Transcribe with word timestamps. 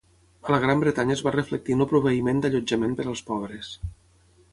A 0.45 0.51
la 0.53 0.59
Gran 0.61 0.79
Bretanya 0.83 1.17
es 1.17 1.21
va 1.27 1.33
reflectir 1.35 1.75
en 1.75 1.85
el 1.85 1.87
proveïment 1.91 2.41
d'allotjament 2.45 2.97
per 3.01 3.07
als 3.13 3.23
pobres. 3.29 3.71